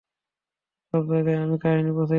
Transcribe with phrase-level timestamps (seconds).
[0.93, 2.09] সবজায়গায় আমার কাহিনি পৌঁছে গেছে।